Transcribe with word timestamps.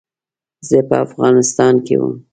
زه 0.69 0.77
په 0.87 0.95
افغانستان 1.05 1.73
کې 1.85 1.95
وم. 1.99 2.13